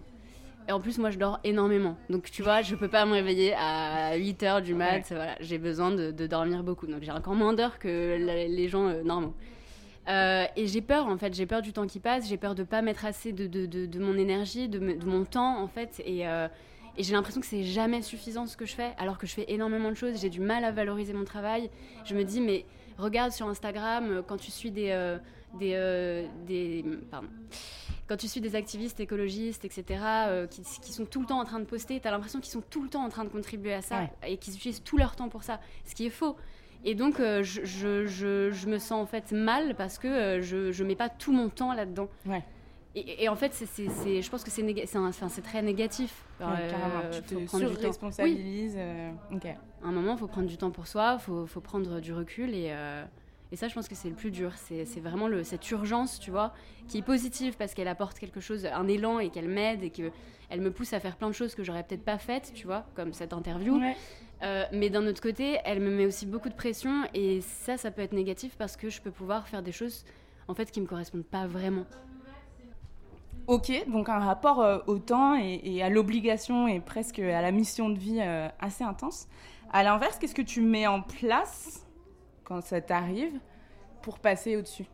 Et 0.66 0.72
en 0.72 0.80
plus, 0.80 0.98
moi, 0.98 1.10
je 1.10 1.18
dors 1.18 1.38
énormément. 1.44 1.96
Donc, 2.10 2.28
tu 2.30 2.42
vois, 2.42 2.62
je 2.62 2.74
peux 2.74 2.88
pas 2.88 3.04
me 3.06 3.12
réveiller 3.12 3.54
à 3.56 4.16
8 4.16 4.42
heures 4.42 4.62
du 4.62 4.74
mat. 4.74 5.04
Voilà, 5.10 5.36
j'ai 5.38 5.58
besoin 5.58 5.92
de, 5.92 6.26
dormir 6.26 6.64
beaucoup. 6.64 6.88
Donc, 6.88 7.02
j'ai 7.02 7.12
encore 7.12 7.34
moins 7.34 7.52
d'heures 7.52 7.78
que 7.78 8.16
les 8.48 8.68
gens 8.68 8.88
euh, 8.88 9.02
normaux. 9.04 9.34
Euh, 10.08 10.44
et 10.56 10.66
j'ai 10.66 10.82
peur, 10.82 11.06
en 11.06 11.16
fait, 11.16 11.34
j'ai 11.34 11.46
peur 11.46 11.62
du 11.62 11.72
temps 11.72 11.86
qui 11.86 12.00
passe, 12.00 12.28
j'ai 12.28 12.36
peur 12.36 12.54
de 12.54 12.62
pas 12.62 12.82
mettre 12.82 13.04
assez 13.04 13.32
de, 13.32 13.46
de, 13.46 13.66
de, 13.66 13.98
mon 13.98 14.16
énergie, 14.16 14.68
de, 14.68 14.78
mon 15.06 15.24
temps, 15.24 15.62
en 15.62 15.66
fait. 15.66 16.02
Et, 16.04 16.28
euh, 16.28 16.48
et 16.96 17.02
j'ai 17.02 17.12
l'impression 17.14 17.40
que 17.40 17.46
c'est 17.46 17.64
jamais 17.64 18.02
suffisant 18.02 18.46
ce 18.46 18.56
que 18.56 18.66
je 18.66 18.74
fais, 18.74 18.92
alors 18.98 19.18
que 19.18 19.26
je 19.26 19.34
fais 19.34 19.46
énormément 19.48 19.90
de 19.90 19.96
choses. 19.96 20.20
J'ai 20.20 20.30
du 20.30 20.40
mal 20.40 20.64
à 20.64 20.70
valoriser 20.70 21.12
mon 21.12 21.24
travail. 21.24 21.70
Je 22.04 22.14
me 22.14 22.24
dis, 22.24 22.40
mais 22.40 22.66
regarde 22.98 23.32
sur 23.32 23.48
Instagram, 23.48 24.10
euh, 24.10 24.22
quand 24.22 24.36
tu 24.36 24.50
suis 24.50 24.70
des. 24.70 25.16
des, 25.58 26.28
des 26.46 26.84
pardon. 27.10 27.28
Quand 28.06 28.18
tu 28.18 28.28
suis 28.28 28.42
des 28.42 28.54
activistes 28.54 29.00
écologistes, 29.00 29.64
etc., 29.64 30.04
qui, 30.50 30.60
qui, 30.82 30.92
sont 30.92 31.06
tout 31.06 31.22
le 31.22 31.26
temps 31.26 31.40
en 31.40 31.44
train 31.46 31.58
de 31.58 31.64
poster, 31.64 32.00
tu 32.00 32.06
as 32.06 32.10
l'impression 32.10 32.38
qu'ils 32.38 32.52
sont 32.52 32.60
tout 32.60 32.82
le 32.82 32.90
temps 32.90 33.02
en 33.02 33.08
train 33.08 33.24
de 33.24 33.30
contribuer 33.30 33.72
à 33.72 33.80
ça 33.80 34.10
et 34.26 34.36
qu'ils 34.36 34.54
utilisent 34.54 34.82
tout 34.82 34.98
leur 34.98 35.16
temps 35.16 35.30
pour 35.30 35.42
ça. 35.42 35.60
Ce 35.86 35.94
qui 35.94 36.04
est 36.04 36.10
faux. 36.10 36.36
Et 36.84 36.94
donc, 36.94 37.20
euh, 37.20 37.42
je, 37.42 37.64
je, 37.64 38.06
je, 38.06 38.68
me 38.68 38.78
sens 38.78 39.02
en 39.02 39.06
fait 39.06 39.32
mal 39.32 39.74
parce 39.74 39.98
que 39.98 40.08
euh, 40.08 40.42
je 40.42 40.82
ne 40.82 40.88
mets 40.88 40.96
pas 40.96 41.08
tout 41.08 41.32
mon 41.32 41.48
temps 41.48 41.72
là-dedans. 41.72 42.08
Ouais. 42.26 42.42
Et, 42.96 43.28
en 43.28 43.34
fait, 43.34 43.52
c'est, 43.52 44.22
je 44.22 44.30
pense 44.30 44.44
que 44.44 44.50
c'est, 44.50 45.42
très 45.42 45.62
négatif. 45.62 46.24
Ouais, 46.38 46.46
euh, 46.46 46.70
carrément. 46.70 47.10
Tu 47.10 47.22
te 47.22 47.56
surresponsabilises. 47.56 48.78
Oui. 49.32 49.40
À 49.82 49.88
un 49.88 49.90
moment, 49.90 50.12
il 50.12 50.18
faut 50.18 50.28
prendre 50.28 50.46
du 50.46 50.56
temps 50.56 50.70
pour 50.70 50.86
soi, 50.86 51.16
il 51.18 51.22
faut, 51.22 51.44
faut, 51.46 51.60
prendre 51.60 51.98
du 51.98 52.12
recul. 52.12 52.54
Et, 52.54 52.72
et 53.54 53.56
ça, 53.56 53.68
je 53.68 53.74
pense 53.74 53.88
que 53.88 53.94
c'est 53.94 54.08
le 54.08 54.14
plus 54.14 54.30
dur. 54.30 54.52
C'est, 54.56 54.84
vraiment 55.00 55.28
le, 55.28 55.44
cette 55.44 55.70
urgence, 55.70 56.18
tu 56.18 56.30
vois, 56.30 56.52
qui 56.88 56.98
est 56.98 57.02
positive 57.02 57.56
parce 57.56 57.74
qu'elle 57.74 57.88
apporte 57.88 58.18
quelque 58.18 58.40
chose, 58.40 58.66
un 58.66 58.88
élan 58.88 59.18
et 59.18 59.30
qu'elle 59.30 59.48
m'aide 59.48 59.82
et 59.82 59.90
qu'elle 59.90 60.60
me 60.60 60.70
pousse 60.70 60.92
à 60.92 61.00
faire 61.00 61.16
plein 61.16 61.28
de 61.28 61.34
choses 61.34 61.54
que 61.54 61.64
j'aurais 61.64 61.82
peut-être 61.82 62.04
pas 62.04 62.18
faites, 62.18 62.52
tu 62.54 62.66
vois, 62.66 62.84
comme 62.94 63.12
cette 63.12 63.32
interview. 63.32 63.78
Ouais. 63.78 63.96
Euh, 64.44 64.64
mais 64.72 64.90
d'un 64.90 65.06
autre 65.06 65.22
côté, 65.22 65.58
elle 65.64 65.80
me 65.80 65.90
met 65.90 66.04
aussi 66.04 66.26
beaucoup 66.26 66.50
de 66.50 66.54
pression 66.54 67.04
et 67.14 67.40
ça, 67.40 67.78
ça 67.78 67.90
peut 67.90 68.02
être 68.02 68.12
négatif 68.12 68.56
parce 68.58 68.76
que 68.76 68.90
je 68.90 69.00
peux 69.00 69.10
pouvoir 69.10 69.48
faire 69.48 69.62
des 69.62 69.72
choses 69.72 70.04
en 70.48 70.54
fait 70.54 70.70
qui 70.70 70.80
me 70.80 70.86
correspondent 70.86 71.24
pas 71.24 71.46
vraiment. 71.46 71.86
Ok, 73.46 73.72
donc 73.88 74.08
un 74.08 74.18
rapport 74.18 74.60
euh, 74.60 74.78
au 74.86 74.98
temps 74.98 75.34
et, 75.36 75.82
à 75.82 75.88
l'obligation 75.88 76.68
et 76.68 76.80
presque 76.80 77.18
à 77.18 77.40
la 77.42 77.52
mission 77.52 77.88
de 77.88 77.98
vie 77.98 78.20
euh, 78.20 78.48
assez 78.60 78.84
intense. 78.84 79.28
À 79.72 79.82
l'inverse, 79.82 80.18
qu'est-ce 80.18 80.34
que 80.34 80.42
tu 80.42 80.60
mets 80.60 80.86
en 80.86 81.00
place 81.00 81.86
quand 82.44 82.62
ça 82.62 82.80
t'arrive 82.80 83.38
pour 84.02 84.18
passer 84.18 84.56
au-dessus? 84.56 84.86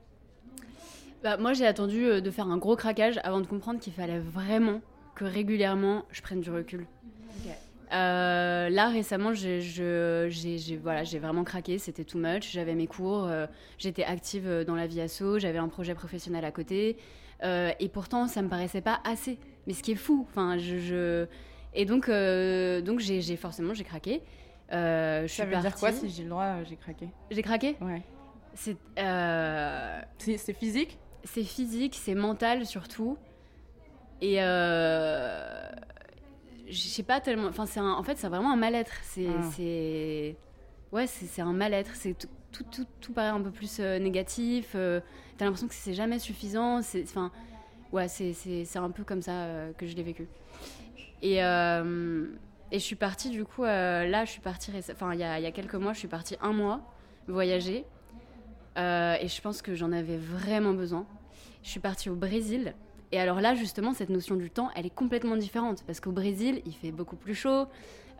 Bah, 1.22 1.36
Moi, 1.36 1.52
j'ai 1.52 1.66
attendu 1.66 2.22
de 2.22 2.30
faire 2.30 2.46
un 2.46 2.56
gros 2.56 2.76
craquage 2.76 3.20
avant 3.24 3.40
de 3.40 3.46
comprendre 3.46 3.80
qu'il 3.80 3.92
fallait 3.92 4.20
vraiment 4.20 4.80
que 5.14 5.24
régulièrement 5.24 6.04
je 6.10 6.22
prenne 6.22 6.40
du 6.40 6.50
recul. 6.50 6.86
Euh, 7.92 8.68
là 8.68 8.88
récemment, 8.88 9.32
j'ai 9.34 10.80
voilà, 10.82 11.02
vraiment 11.02 11.44
craqué, 11.44 11.78
c'était 11.78 12.04
too 12.04 12.18
much. 12.18 12.52
J'avais 12.52 12.74
mes 12.74 12.86
cours, 12.86 13.24
euh, 13.24 13.46
j'étais 13.78 14.04
active 14.04 14.46
euh, 14.46 14.64
dans 14.64 14.76
la 14.76 14.86
vie 14.86 15.00
asso, 15.00 15.38
j'avais 15.38 15.58
un 15.58 15.68
projet 15.68 15.94
professionnel 15.94 16.44
à 16.44 16.52
côté. 16.52 16.96
Euh, 17.42 17.72
et 17.80 17.88
pourtant, 17.88 18.28
ça 18.28 18.42
me 18.42 18.48
paraissait 18.48 18.82
pas 18.82 19.00
assez. 19.04 19.38
Mais 19.66 19.72
ce 19.72 19.82
qui 19.82 19.92
est 19.92 19.96
fou. 19.96 20.26
Enfin, 20.28 20.58
je, 20.58 20.78
je... 20.78 21.26
Et 21.74 21.84
donc, 21.84 22.10
donc 22.84 23.00
j'ai 23.00 23.36
forcément, 23.36 23.74
j'ai 23.74 23.84
craqué. 23.84 24.22
Je 24.70 25.24
Ça 25.26 25.28
suis 25.28 25.44
veut 25.44 25.60
dire 25.60 25.74
quoi 25.74 25.92
si 25.92 26.08
j'ai 26.10 26.22
le 26.24 26.30
droit 26.30 26.62
J'ai 26.64 26.76
craqué. 26.76 27.08
J'ai 27.30 27.42
craqué 27.42 27.76
Ouais. 27.80 28.02
C'est 28.54 28.76
C'est 30.18 30.52
physique? 30.52 30.98
C'est 31.24 31.44
physique, 31.44 31.98
c'est 32.00 32.14
mental 32.14 32.66
surtout. 32.66 33.16
Et 34.20 34.36
je 36.70 36.78
sais 36.80 37.02
pas 37.02 37.20
tellement. 37.20 37.48
Enfin, 37.48 37.66
c'est 37.66 37.80
en 37.80 38.02
fait, 38.02 38.16
c'est 38.18 38.28
vraiment 38.28 38.52
un 38.52 38.56
mal-être. 38.56 38.92
C'est, 39.02 39.26
Ah. 39.28 40.96
ouais, 40.96 41.06
c'est, 41.06 41.42
un 41.42 41.52
mal-être. 41.52 41.94
C'est 41.94 42.14
tout, 42.16 42.28
tout, 42.52 42.64
tout, 42.70 42.86
tout 43.00 43.12
paraît 43.12 43.28
un 43.28 43.40
peu 43.40 43.50
plus 43.50 43.78
euh, 43.80 43.98
négatif. 43.98 44.72
euh, 44.74 45.00
T'as 45.36 45.44
l'impression 45.46 45.68
que 45.68 45.74
c'est 45.74 45.94
jamais 45.94 46.18
suffisant. 46.18 46.82
C'est, 46.82 47.02
enfin, 47.04 47.30
ouais, 47.92 48.08
c'est, 48.08 48.32
c'est, 48.32 48.64
c'est 48.64 48.78
un 48.78 48.90
peu 48.90 49.04
comme 49.04 49.22
ça 49.22 49.32
euh, 49.32 49.72
que 49.72 49.86
je 49.86 49.94
l'ai 49.96 50.02
vécu. 50.02 50.28
Et 51.22 51.38
et 52.72 52.78
je 52.78 52.84
suis 52.84 52.94
partie 52.94 53.30
du 53.30 53.44
coup. 53.44 53.64
là, 53.64 54.24
je 54.24 54.30
suis 54.30 54.40
partie. 54.40 54.70
Enfin, 54.92 55.12
il 55.12 55.18
y 55.20 55.24
a, 55.24 55.38
il 55.40 55.42
y 55.42 55.46
a 55.46 55.50
quelques 55.50 55.74
mois, 55.74 55.92
je 55.92 55.98
suis 55.98 56.08
partie 56.08 56.36
un 56.40 56.52
mois 56.52 56.80
voyager. 57.26 57.84
Et 58.76 59.26
je 59.28 59.40
pense 59.42 59.60
que 59.60 59.74
j'en 59.74 59.90
avais 59.92 60.16
vraiment 60.16 60.72
besoin. 60.72 61.04
Je 61.62 61.68
suis 61.70 61.80
partie 61.80 62.08
au 62.10 62.14
Brésil. 62.14 62.74
Et 63.12 63.18
alors 63.18 63.40
là, 63.40 63.54
justement, 63.54 63.92
cette 63.92 64.10
notion 64.10 64.36
du 64.36 64.50
temps, 64.50 64.70
elle 64.76 64.86
est 64.86 64.94
complètement 64.94 65.36
différente. 65.36 65.82
Parce 65.86 66.00
qu'au 66.00 66.12
Brésil, 66.12 66.62
il 66.66 66.72
fait 66.74 66.92
beaucoup 66.92 67.16
plus 67.16 67.34
chaud. 67.34 67.66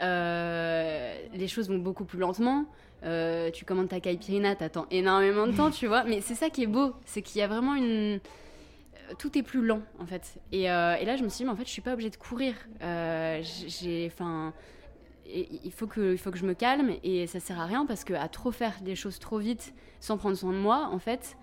euh, 0.03 1.15
les 1.35 1.49
choses 1.49 1.69
vont 1.69 1.79
beaucoup 1.79 2.05
plus 2.05 2.19
lentement. 2.19 2.65
euh, 3.05 3.51
tu 3.51 3.65
commandes 3.65 3.89
ta 3.89 4.01
caipirinha, 4.01 4.55
t'attends 4.57 4.87
énormément 4.91 5.47
de 5.47 5.53
temps, 5.53 5.71
tu 5.71 5.87
vois. 5.87 6.05
Mais 6.05 6.21
c'est 6.21 6.35
ça 6.35 6.51
qui 6.51 6.63
est 6.65 6.67
beau. 6.67 6.95
C'est 7.05 7.23
qu'il 7.23 7.39
y 7.41 7.43
a 7.43 7.49
vraiment 7.49 7.75
une... 7.75 7.85
euh, 8.19 9.15
Tout 9.19 9.37
est 9.39 9.43
plus 9.43 9.65
lent, 9.65 9.83
en 9.99 10.07
fait. 10.07 10.39
Et, 10.53 10.63
et 10.65 11.05
là, 11.05 11.17
je 11.17 11.23
me 11.23 11.29
suis 11.29 11.39
dit, 11.39 11.45
mais 11.45 11.51
en 11.51 11.57
fait, 11.57 11.67
je 11.67 11.71
suis 11.71 11.83
pas 11.83 11.93
obligée 11.93 12.11
de 12.11 12.17
courir. 12.17 12.55
J'ai... 12.81 14.11
Enfin... 14.13 14.53
Il 15.33 15.71
faut, 15.71 15.87
que, 15.87 16.11
il 16.11 16.19
faut 16.19 16.33
que 16.33 16.39
je 16.39 16.45
me 16.45 16.55
calme 16.55 16.91
et 17.05 17.29
ça 17.29 17.39
sert 17.39 17.61
à 17.61 17.65
rien 17.65 17.87
parce 17.87 18.03
que 18.03 18.15
à 18.15 18.27
trop 18.27 18.51
faire 18.51 18.75
des 18.81 18.97
choses 18.97 19.21
trop 19.21 19.39
vite 19.39 19.73
sans 20.01 20.17
prendre 20.17 20.37
soin 20.37 20.51
de 20.51 20.57
moi, 20.59 20.89
en 20.91 20.99
fait, 20.99 21.37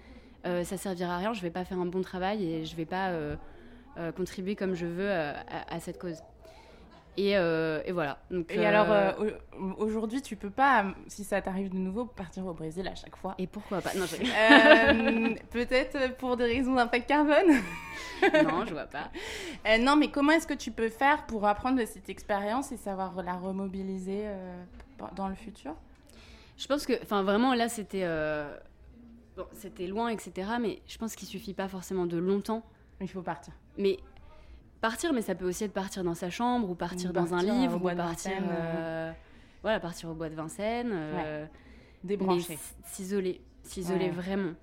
euh, 0.48 0.64
ça 0.64 0.78
servira 0.78 1.16
à 1.16 1.18
rien. 1.18 1.34
Je 1.34 1.42
vais 1.42 1.50
pas 1.52 1.66
faire 1.66 1.80
un 1.80 1.86
bon 1.86 2.02
travail 2.02 2.44
et 2.46 2.66
je 2.66 2.76
vais 2.76 2.86
pas 2.86 3.10
euh, 3.10 3.36
euh, 3.98 4.12
contribuer 4.12 4.56
comme 4.56 4.74
je 4.76 4.86
veux 4.86 5.10
euh, 5.10 5.34
à, 5.34 5.76
à 5.76 5.80
cette 5.80 6.00
cause. 6.00 6.18
Et, 7.20 7.36
euh, 7.36 7.82
et 7.86 7.92
voilà. 7.94 8.20
Donc, 8.30 8.52
Et 8.54 8.60
euh, 8.60 8.70
alors, 8.70 8.92
euh, 8.92 9.12
au- 9.60 9.84
aujourd'hui, 9.84 10.22
tu 10.22 10.36
peux 10.36 10.52
pas, 10.52 10.86
si 11.08 11.24
ça 11.24 11.42
t'arrive 11.42 11.70
de 11.72 11.76
nouveau, 11.78 12.06
partir 12.06 12.46
au 12.46 12.54
Brésil 12.54 12.88
à 12.88 12.94
chaque 12.94 13.16
fois. 13.16 13.34
et 13.40 13.48
pourquoi 13.48 13.82
pas? 13.82 13.92
Non, 13.96 14.06
je... 14.06 14.18
Peut-être 15.52 16.16
pour 16.18 16.38
des 16.38 16.44
raisons 16.46 16.76
d'impact 16.76 17.08
carbone? 17.10 17.56
non, 18.44 18.66
je 18.66 18.74
vois 18.74 18.86
pas. 18.86 19.10
Non, 19.80 19.96
mais 19.96 20.10
comment 20.12 20.32
est-ce 20.34 20.46
que 20.46 20.54
tu 20.54 20.70
peux 20.72 20.90
faire 20.90 21.26
pour 21.26 21.46
apprendre 21.48 21.80
de 21.80 21.86
cette 21.86 22.08
expérience 22.10 22.72
et 22.72 22.78
savoir 22.78 23.22
la 23.24 23.34
remobiliser 23.34 24.26
dans 25.16 25.28
le 25.28 25.36
futur? 25.36 25.74
Je 26.56 26.68
pense 26.68 26.86
que, 26.86 26.94
enfin, 27.02 27.24
vraiment, 27.24 27.56
là, 27.56 27.68
c'était, 27.68 28.06
bon, 29.38 29.46
c'était 29.54 29.88
loin, 29.88 30.10
etc. 30.10 30.50
Mais 30.60 30.82
je 30.88 30.98
pense 30.98 31.16
qu'il 31.16 31.28
suffit 31.28 31.54
pas 31.54 31.68
forcément 31.70 32.06
de 32.06 32.18
longtemps. 32.18 32.64
Il 33.00 33.08
faut 33.08 33.22
partir. 33.22 33.54
Mais 33.78 33.98
partir, 34.82 35.14
mais 35.14 35.22
ça 35.22 35.36
peut 35.36 35.48
aussi 35.48 35.64
être 35.64 35.74
partir 35.74 36.04
dans 36.04 36.14
sa 36.16 36.30
chambre 36.30 36.70
ou 36.70 36.76
partir 36.76 37.12
Ou 37.12 37.14
dans 37.14 37.34
un 37.34 37.38
partir, 37.38 37.54
livre 37.54 37.76
au 37.76 37.80
bois 37.80 37.92
ou 37.94 37.96
de 37.96 38.02
partir, 38.02 38.32
euh, 38.42 39.12
voilà, 39.62 39.80
partir 39.80 40.10
au 40.10 40.14
bois 40.14 40.30
de 40.30 40.36
Vincennes. 40.36 40.92
euh, 40.94 41.46
Débrancher. 42.04 42.58
s'isoler, 42.86 43.42
s'isoler 43.64 44.06
Ouais. 44.06 44.12
vraiment, 44.12 44.54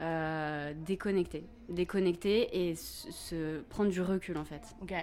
euh, 0.00 0.72
déconnecter, 0.76 1.44
déconnecter 1.68 2.68
et 2.68 2.74
se, 2.74 3.10
se 3.12 3.60
prendre 3.62 3.90
du 3.90 4.00
recul 4.00 4.36
en 4.38 4.44
fait. 4.44 4.74
Ok. 4.82 4.94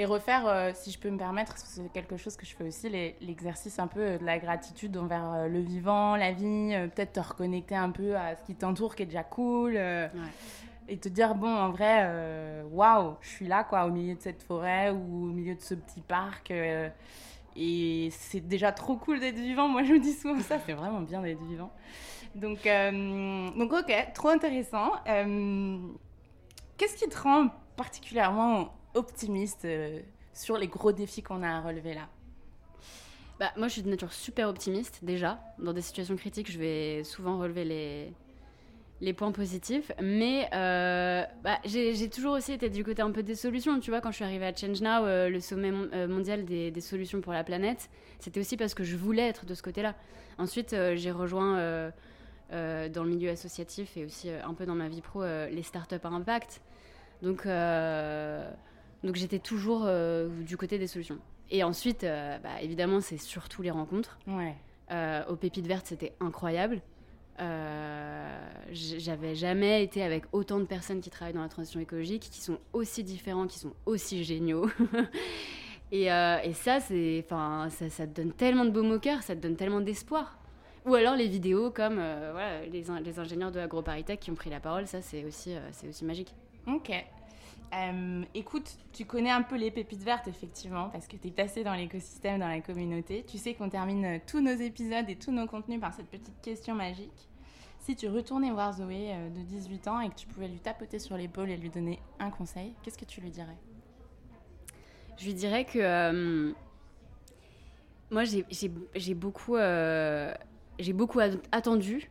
Et 0.00 0.04
refaire, 0.04 0.46
euh, 0.46 0.70
si 0.74 0.92
je 0.92 0.98
peux 1.00 1.10
me 1.10 1.18
permettre, 1.18 1.58
c'est 1.58 1.90
quelque 1.92 2.16
chose 2.16 2.36
que 2.36 2.46
je 2.46 2.54
fais 2.54 2.62
aussi, 2.62 2.88
l'exercice 3.20 3.80
un 3.80 3.88
peu 3.88 3.98
euh, 4.00 4.18
de 4.18 4.24
la 4.24 4.38
gratitude 4.38 4.96
envers 4.96 5.32
euh, 5.32 5.48
le 5.48 5.58
vivant, 5.58 6.14
la 6.14 6.30
vie, 6.30 6.70
euh, 6.72 6.86
peut-être 6.86 7.14
te 7.14 7.20
reconnecter 7.20 7.74
un 7.74 7.90
peu 7.90 8.16
à 8.16 8.36
ce 8.36 8.44
qui 8.44 8.54
t'entoure, 8.54 8.94
qui 8.94 9.02
est 9.02 9.06
déjà 9.06 9.24
cool, 9.24 9.72
euh, 9.76 10.06
Ouais. 10.06 10.20
et 10.86 10.98
te 10.98 11.08
dire, 11.08 11.34
bon, 11.34 11.52
en 11.52 11.70
vrai, 11.70 12.08
waouh, 12.70 13.16
je 13.22 13.28
suis 13.28 13.48
là, 13.48 13.64
quoi, 13.64 13.86
au 13.86 13.90
milieu 13.90 14.14
de 14.14 14.20
cette 14.22 14.40
forêt 14.44 14.90
ou 14.90 15.24
au 15.24 15.32
milieu 15.32 15.56
de 15.56 15.60
ce 15.60 15.74
petit 15.74 16.00
parc. 16.00 16.52
et 17.56 18.08
c'est 18.12 18.46
déjà 18.46 18.70
trop 18.70 18.94
cool 18.96 19.18
d'être 19.18 19.34
vivant. 19.34 19.66
Moi, 19.66 19.82
je 19.82 19.94
me 19.94 19.98
dis 19.98 20.12
souvent 20.12 20.38
ça, 20.40 20.58
c'est 20.64 20.74
vraiment 20.74 21.00
bien 21.00 21.20
d'être 21.22 21.42
vivant. 21.42 21.72
Donc, 22.36 22.68
donc 23.58 23.72
ok, 23.72 23.92
trop 24.14 24.28
intéressant. 24.28 24.92
Qu'est-ce 26.76 26.94
qui 26.96 27.08
te 27.08 27.18
rend 27.20 27.48
particulièrement 27.76 28.68
optimiste 28.94 29.64
euh, 29.64 30.00
sur 30.32 30.56
les 30.58 30.68
gros 30.68 30.92
défis 30.92 31.22
qu'on 31.22 31.42
a 31.42 31.48
à 31.48 31.60
relever 31.60 31.94
là 31.94 32.08
Bah, 33.40 33.50
moi 33.56 33.68
je 33.68 33.74
suis 33.74 33.82
de 33.82 33.90
nature 33.90 34.12
super 34.12 34.48
optimiste 34.48 35.00
déjà. 35.02 35.40
Dans 35.58 35.72
des 35.72 35.82
situations 35.82 36.16
critiques, 36.16 36.50
je 36.50 36.58
vais 36.58 37.04
souvent 37.04 37.38
relever 37.38 37.64
les, 37.64 38.12
les 39.00 39.12
points 39.12 39.32
positifs. 39.32 39.92
Mais 40.02 40.48
euh, 40.52 41.22
bah, 41.44 41.58
j'ai 41.64 42.08
toujours 42.10 42.34
aussi 42.34 42.52
été 42.52 42.68
du 42.68 42.82
côté 42.84 43.02
un 43.02 43.10
peu 43.12 43.22
des 43.22 43.34
solutions. 43.36 43.78
Tu 43.80 43.90
vois, 43.90 44.00
quand 44.00 44.10
je 44.10 44.16
suis 44.16 44.24
arrivée 44.24 44.46
à 44.46 44.54
Change 44.54 44.80
Now, 44.80 45.04
euh, 45.04 45.28
le 45.28 45.40
sommet 45.40 45.70
mon- 45.70 46.08
mondial 46.08 46.44
des, 46.44 46.70
des 46.70 46.80
solutions 46.80 47.20
pour 47.20 47.32
la 47.32 47.44
planète, 47.44 47.88
c'était 48.18 48.40
aussi 48.40 48.56
parce 48.56 48.74
que 48.74 48.82
je 48.84 48.96
voulais 48.96 49.28
être 49.28 49.44
de 49.44 49.54
ce 49.54 49.62
côté-là. 49.62 49.94
Ensuite, 50.38 50.74
j'ai 50.94 51.10
rejoint 51.10 51.90
dans 52.50 53.04
le 53.04 53.08
milieu 53.08 53.30
associatif 53.30 53.96
et 53.96 54.04
aussi 54.04 54.30
un 54.30 54.54
peu 54.54 54.66
dans 54.66 54.74
ma 54.76 54.88
vie 54.88 55.00
pro 55.00 55.22
les 55.24 55.62
startups 55.62 55.96
à 56.02 56.08
impact. 56.08 56.60
Donc, 57.22 57.44
donc 59.04 59.16
j'étais 59.16 59.38
toujours 59.38 59.82
euh, 59.84 60.28
du 60.42 60.56
côté 60.56 60.78
des 60.78 60.86
solutions. 60.86 61.18
Et 61.50 61.62
ensuite, 61.64 62.04
euh, 62.04 62.38
bah, 62.38 62.60
évidemment, 62.60 63.00
c'est 63.00 63.16
surtout 63.18 63.62
les 63.62 63.70
rencontres. 63.70 64.18
Ouais. 64.26 64.54
Euh, 64.90 65.24
au 65.28 65.36
Pépites 65.36 65.66
Vertes, 65.66 65.86
c'était 65.86 66.12
incroyable. 66.20 66.80
Euh, 67.40 68.38
J'avais 68.72 69.34
jamais 69.34 69.82
été 69.82 70.02
avec 70.02 70.24
autant 70.32 70.58
de 70.58 70.64
personnes 70.64 71.00
qui 71.00 71.10
travaillent 71.10 71.34
dans 71.34 71.42
la 71.42 71.48
transition 71.48 71.80
écologique, 71.80 72.22
qui 72.30 72.40
sont 72.40 72.58
aussi 72.72 73.04
différents, 73.04 73.46
qui 73.46 73.58
sont 73.58 73.72
aussi 73.86 74.24
géniaux. 74.24 74.68
et, 75.92 76.04
et 76.06 76.52
ça, 76.54 76.80
c'est, 76.80 77.24
ça, 77.28 77.68
ça 77.90 78.06
te 78.06 78.20
donne 78.20 78.32
tellement 78.32 78.64
de 78.64 78.70
baume 78.70 78.90
au 78.92 78.98
cœur, 78.98 79.22
ça 79.22 79.34
te 79.36 79.40
donne 79.40 79.56
tellement 79.56 79.80
d'espoir. 79.80 80.38
Ou 80.86 80.94
alors 80.94 81.16
les 81.16 81.26
vidéos 81.28 81.70
comme 81.70 81.94
voilà, 81.96 82.64
les, 82.66 82.90
in- 82.90 83.00
les 83.00 83.18
ingénieurs 83.18 83.52
de 83.52 83.60
AgroParisTech 83.60 84.20
qui 84.20 84.30
ont 84.30 84.34
pris 84.34 84.48
la 84.50 84.60
parole, 84.60 84.86
ça 84.86 85.02
c'est 85.02 85.24
aussi, 85.24 85.54
c'est 85.72 85.88
aussi 85.88 86.04
magique. 86.04 86.34
Ok. 86.66 86.90
Euh, 87.74 88.22
écoute, 88.34 88.78
tu 88.92 89.04
connais 89.04 89.30
un 89.30 89.42
peu 89.42 89.56
les 89.56 89.70
pépites 89.70 90.02
vertes, 90.02 90.26
effectivement, 90.26 90.88
parce 90.88 91.06
que 91.06 91.16
tu 91.16 91.28
es 91.28 91.30
passé 91.30 91.64
dans 91.64 91.74
l'écosystème, 91.74 92.40
dans 92.40 92.48
la 92.48 92.60
communauté. 92.60 93.24
Tu 93.28 93.36
sais 93.36 93.54
qu'on 93.54 93.68
termine 93.68 94.04
euh, 94.04 94.18
tous 94.26 94.40
nos 94.40 94.54
épisodes 94.54 95.08
et 95.08 95.16
tous 95.16 95.32
nos 95.32 95.46
contenus 95.46 95.78
par 95.80 95.92
cette 95.92 96.06
petite 96.08 96.40
question 96.40 96.74
magique. 96.74 97.28
Si 97.80 97.94
tu 97.94 98.08
retournais 98.08 98.50
voir 98.50 98.72
Zoé 98.72 99.12
euh, 99.12 99.28
de 99.30 99.40
18 99.42 99.88
ans 99.88 100.00
et 100.00 100.08
que 100.08 100.14
tu 100.14 100.26
pouvais 100.26 100.48
lui 100.48 100.60
tapoter 100.60 100.98
sur 100.98 101.16
l'épaule 101.16 101.50
et 101.50 101.56
lui 101.58 101.68
donner 101.68 102.00
un 102.18 102.30
conseil, 102.30 102.74
qu'est-ce 102.82 102.98
que 102.98 103.04
tu 103.04 103.20
lui 103.20 103.30
dirais? 103.30 103.56
Je 105.18 105.26
lui 105.26 105.34
dirais 105.34 105.64
que 105.64 106.54
moi 108.10 108.22
j'ai- 108.24 109.14
beaucoup, 109.14 109.56
beaucoup 110.94 111.18
at- 111.20 111.30
attendu 111.52 112.08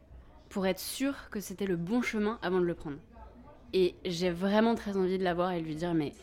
pour 0.50 0.68
être 0.68 0.80
sûre 0.80 1.30
que 1.32 1.40
c'était 1.40 1.66
le 1.66 1.78
bon 1.78 2.02
chemin 2.02 2.38
avant 2.42 2.60
de 2.60 2.66
le 2.66 2.76
prendre. 2.76 2.98
Et 3.74 3.96
j'ai 4.06 4.30
vraiment 4.30 4.76
très 4.76 4.96
envie 4.98 5.18
de 5.18 5.24
la 5.24 5.34
voir 5.34 5.52
et 5.52 5.62
de 5.62 5.66
lui 5.66 5.76
dire 5.76 5.94
mais 5.94 6.14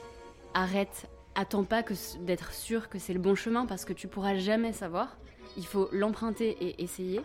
arrête, 0.55 1.09
attends 1.35 1.65
pas 1.65 1.83
d'être 2.21 2.53
sûre 2.53 2.89
que 2.89 2.99
c'est 2.99 3.13
le 3.13 3.21
bon 3.21 3.35
chemin 3.35 3.67
parce 3.67 3.85
que 3.85 3.93
tu 3.93 4.09
pourras 4.09 4.37
jamais 4.37 4.73
savoir. 4.73 5.17
Il 5.57 5.67
faut 5.67 5.89
l'emprunter 5.93 6.57
et 6.61 6.83
essayer. 6.83 7.21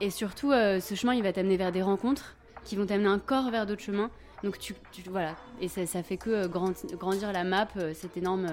Et 0.00 0.10
surtout, 0.10 0.52
euh, 0.52 0.80
ce 0.80 0.94
chemin, 0.94 1.14
il 1.14 1.22
va 1.22 1.32
t'amener 1.32 1.56
vers 1.56 1.72
des 1.72 1.82
rencontres 1.82 2.36
qui 2.64 2.76
vont 2.76 2.86
t'amener 2.86 3.08
encore 3.10 3.50
vers 3.50 3.66
d'autres 3.66 3.82
chemins. 3.82 4.10
Donc 4.42 4.58
tu, 4.58 4.74
voilà, 5.10 5.36
et 5.60 5.68
ça, 5.68 6.02
fait 6.02 6.16
que 6.16 6.30
euh, 6.30 6.48
grandi- 6.48 6.86
grandir 6.94 7.30
la 7.32 7.44
map, 7.44 7.68
euh, 7.76 7.92
cette 7.94 8.16
énorme 8.16 8.48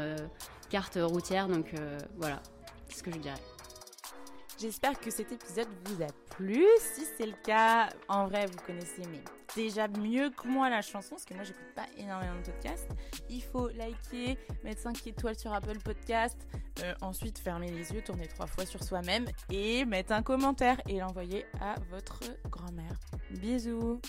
carte 0.69 0.99
routière. 1.01 1.47
Donc 1.47 1.73
voilà, 2.17 2.41
c'est 2.89 2.97
ce 2.97 3.03
que 3.03 3.11
je 3.11 3.17
dirais. 3.17 3.39
J'espère 4.59 4.99
que 4.99 5.11
cet 5.11 5.31
épisode 5.31 5.67
vous 5.85 6.03
a 6.03 6.07
plu. 6.35 6.65
Si 6.79 7.03
c'est 7.17 7.27
le 7.27 7.35
cas, 7.45 7.89
en 8.09 8.27
vrai, 8.27 8.47
vous 8.47 8.57
connaissez 8.65 9.03
mais 9.09 9.21
déjà 9.57 9.87
mieux 9.87 10.29
que 10.29 10.47
moi 10.47 10.69
la 10.69 10.83
chanson, 10.83 11.15
parce 11.15 11.25
que 11.25 11.33
moi 11.33 11.43
j'écoute 11.43 11.73
pas 11.75 11.87
énormément 11.97 12.35
de 12.35 12.45
podcasts. 12.45 12.87
Il 13.27 13.41
faut 13.41 13.69
liker, 13.69 14.37
mettre 14.63 14.81
5 14.81 15.07
étoiles 15.07 15.37
sur 15.37 15.51
Apple 15.51 15.79
Podcast, 15.83 16.37
euh, 16.83 16.93
ensuite 17.01 17.39
fermer 17.39 17.71
les 17.71 17.91
yeux, 17.91 18.03
tourner 18.03 18.27
trois 18.27 18.45
fois 18.45 18.67
sur 18.67 18.83
soi-même 18.83 19.25
et 19.49 19.83
mettre 19.85 20.13
un 20.13 20.21
commentaire 20.21 20.79
et 20.87 20.99
l'envoyer 20.99 21.45
à 21.59 21.75
votre 21.89 22.19
grand-mère. 22.51 22.99
Bisous 23.31 23.99